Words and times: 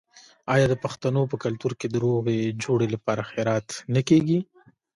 آیا 0.53 0.65
د 0.69 0.75
پښتنو 0.83 1.21
په 1.31 1.37
کلتور 1.43 1.73
کې 1.79 1.87
د 1.89 1.95
روغې 2.03 2.39
جوړې 2.63 2.87
لپاره 2.95 3.27
خیرات 3.31 3.67
نه 3.93 4.01
کیږي؟ 4.09 4.39